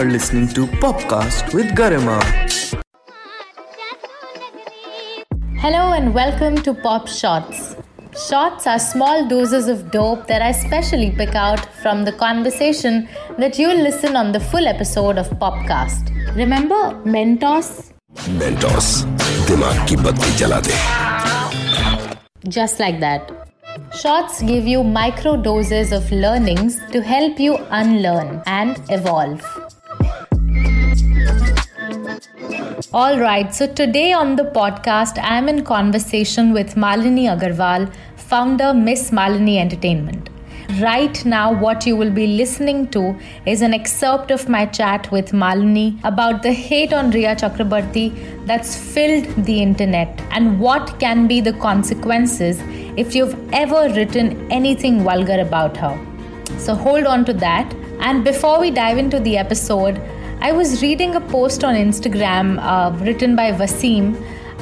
[0.00, 2.18] are listening to Popcast with Garima.
[5.58, 7.76] Hello and welcome to Pop Shots.
[8.28, 13.08] Shots are small doses of dope that I specially pick out from the conversation
[13.38, 16.10] that you'll listen on the full episode of Popcast.
[16.36, 17.92] Remember Mentos?
[18.38, 19.04] Mentos,
[19.48, 20.78] दिमाग की बत्ती जला दे
[22.48, 23.33] Just like that.
[24.01, 29.41] Shots give you micro doses of learnings to help you unlearn and evolve.
[32.93, 38.73] All right, so today on the podcast, I am in conversation with Malini Agarwal, founder
[38.73, 40.29] Miss Malini Entertainment.
[40.81, 45.31] Right now, what you will be listening to is an excerpt of my chat with
[45.31, 51.39] Malini about the hate on Rhea Chakraborty that's filled the internet and what can be
[51.39, 52.59] the consequences
[52.97, 55.97] if you've ever written anything vulgar about her.
[56.57, 57.73] So hold on to that.
[57.99, 60.01] And before we dive into the episode,
[60.41, 64.15] I was reading a post on Instagram uh, written by Vaseem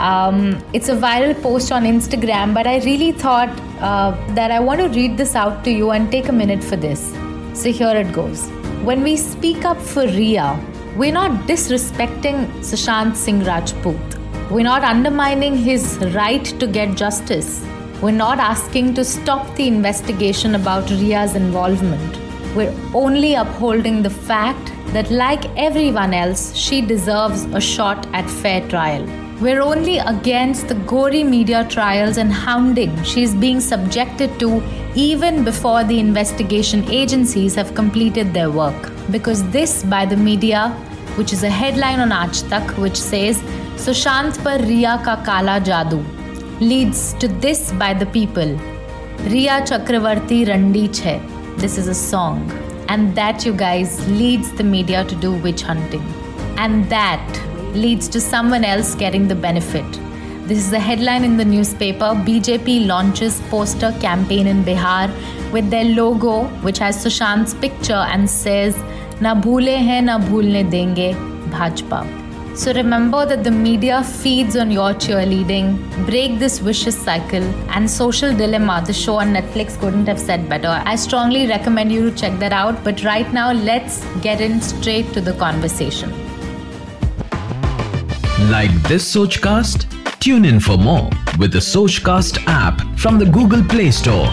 [0.00, 4.80] um, it's a viral post on Instagram, but I really thought uh, that I want
[4.80, 7.12] to read this out to you and take a minute for this.
[7.52, 8.48] So here it goes.
[8.82, 10.58] When we speak up for Rhea,
[10.96, 14.50] we're not disrespecting Sushant Singh Rajput.
[14.50, 17.62] We're not undermining his right to get justice.
[18.02, 22.16] We're not asking to stop the investigation about Rhea's involvement.
[22.56, 28.66] We're only upholding the fact that, like everyone else, she deserves a shot at fair
[28.68, 29.04] trial.
[29.38, 34.62] We're only against the gory media trials and hounding she's being subjected to
[34.94, 38.90] even before the investigation agencies have completed their work.
[39.10, 40.70] Because this, by the media,
[41.16, 43.36] which is a headline on Aaj Tak, which says
[43.76, 46.02] Sushant par Rhea ka kala jadoo,
[46.60, 48.54] leads to this by the people.
[49.32, 51.18] Rhea Chakravarti Randi Chhe.
[51.56, 52.50] This is a song.
[52.88, 56.02] And that, you guys, leads the media to do witch hunting.
[56.58, 57.26] And that
[57.74, 59.90] leads to someone else getting the benefit.
[60.46, 62.12] This is the headline in the newspaper.
[62.28, 65.10] BJP launches poster campaign in Bihar
[65.52, 68.76] with their logo, which has Sushant's picture and says,
[69.22, 71.14] Na bhule hai na bhulne denge,
[71.50, 72.19] Bhajpa.
[72.54, 75.78] So remember that the media feeds on your cheerleading.
[76.06, 77.42] Break this vicious cycle.
[77.70, 80.82] And Social Dilemma, the show on Netflix, couldn't have said better.
[80.84, 82.82] I strongly recommend you to check that out.
[82.84, 86.10] But right now, let's get in straight to the conversation.
[88.50, 89.86] Like this Sochcast?
[90.18, 91.08] Tune in for more
[91.38, 94.28] with the Sochcast app from the Google Play Store.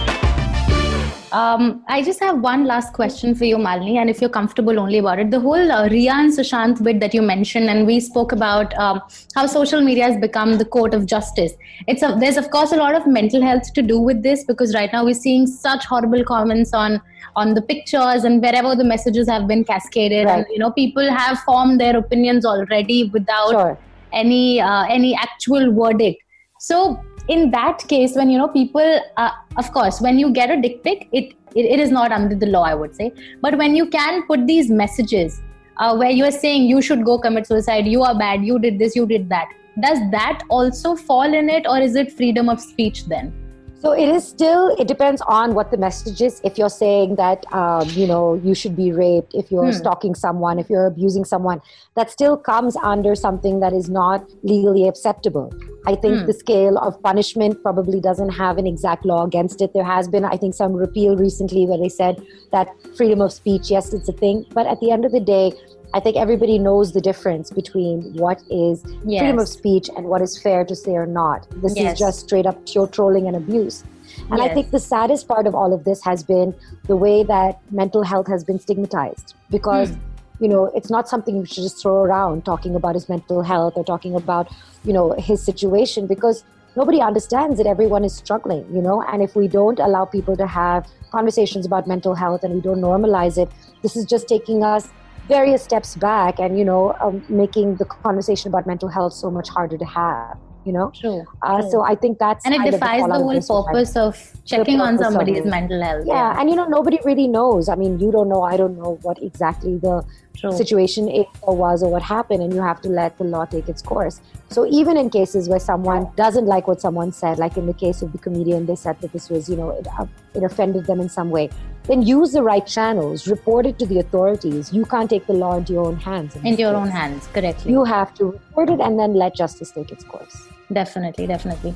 [1.32, 4.98] Um, I just have one last question for you, Malini, and if you're comfortable only
[4.98, 5.30] about it.
[5.30, 9.02] The whole uh, Rhea and Sushant bit that you mentioned, and we spoke about um,
[9.34, 11.52] how social media has become the court of justice.
[11.86, 14.74] It's a, there's of course a lot of mental health to do with this because
[14.74, 17.00] right now we're seeing such horrible comments on
[17.36, 20.38] on the pictures and wherever the messages have been cascaded, right.
[20.38, 23.50] and you know people have formed their opinions already without.
[23.50, 23.78] Sure
[24.12, 26.22] any uh, any actual verdict
[26.58, 30.60] so in that case when you know people uh, of course when you get a
[30.60, 33.74] dick pic it, it, it is not under the law i would say but when
[33.74, 35.40] you can put these messages
[35.76, 38.78] uh, where you are saying you should go commit suicide you are bad you did
[38.78, 39.48] this you did that
[39.80, 43.32] does that also fall in it or is it freedom of speech then
[43.80, 46.40] so it is still, it depends on what the message is.
[46.42, 49.72] If you're saying that, um, you know, you should be raped, if you're hmm.
[49.72, 51.62] stalking someone, if you're abusing someone,
[51.94, 55.52] that still comes under something that is not legally acceptable.
[55.86, 56.26] I think hmm.
[56.26, 59.72] the scale of punishment probably doesn't have an exact law against it.
[59.74, 62.22] There has been, I think, some repeal recently where they said
[62.52, 64.44] that freedom of speech, yes, it's a thing.
[64.52, 65.52] But at the end of the day,
[65.94, 69.20] I think everybody knows the difference between what is yes.
[69.20, 71.46] freedom of speech and what is fair to say or not.
[71.62, 71.94] This yes.
[71.94, 73.84] is just straight up pure trolling and abuse.
[74.30, 74.50] And yes.
[74.50, 76.54] I think the saddest part of all of this has been
[76.86, 79.90] the way that mental health has been stigmatized because.
[79.90, 80.00] Hmm.
[80.40, 83.74] You know, it's not something you should just throw around talking about his mental health
[83.76, 84.52] or talking about,
[84.84, 86.44] you know, his situation because
[86.76, 89.02] nobody understands that everyone is struggling, you know.
[89.02, 92.80] And if we don't allow people to have conversations about mental health and we don't
[92.80, 93.50] normalize it,
[93.82, 94.88] this is just taking us
[95.28, 99.48] various steps back and you know um, making the conversation about mental health so much
[99.48, 100.90] harder to have you know?
[100.94, 101.70] True, uh, true.
[101.70, 105.44] so i think that's and it defies the, the whole purpose of checking on somebody's
[105.44, 107.68] mental health yeah, yeah, and you know nobody really knows.
[107.68, 110.04] I mean you don't know i don't know what exactly the
[110.38, 110.52] True.
[110.56, 111.08] situation
[111.42, 114.20] or was or what happened and you have to let the law take its course
[114.50, 118.02] so even in cases where someone doesn't like what someone said like in the case
[118.02, 121.00] of the comedian they said that this was you know it, uh, it offended them
[121.00, 121.50] in some way
[121.88, 125.56] then use the right channels report it to the authorities you can't take the law
[125.56, 126.82] into your own hands in, into your case.
[126.82, 130.46] own hands correctly you have to report it and then let justice take its course
[130.72, 131.74] definitely definitely.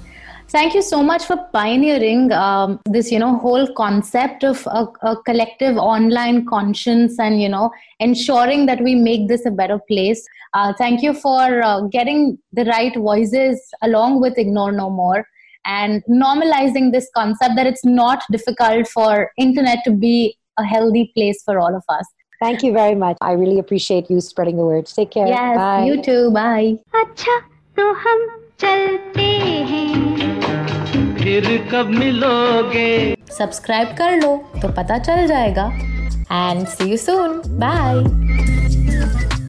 [0.49, 5.17] Thank you so much for pioneering um, this you know whole concept of a, a,
[5.23, 10.27] collective online conscience and you know ensuring that we make this a better place.
[10.55, 15.27] Uh, thank you for uh, getting the right voices along with ignore no more
[15.65, 21.43] and normalizing this concept that it's not difficult for internet to be a healthy place
[21.43, 22.06] for all of us.
[22.41, 23.17] Thank you very much.
[23.21, 24.87] I really appreciate you spreading the word.
[24.87, 25.29] Take care.
[25.29, 25.85] Yes bye.
[25.85, 26.31] you too.
[26.33, 26.79] Bye.
[26.93, 29.23] Achha, चलते
[29.70, 33.17] हैं। फिर कब मिलोगे?
[33.38, 35.67] Subscribe कर लो तो पता चल जाएगा।
[36.32, 37.94] And see you soon bye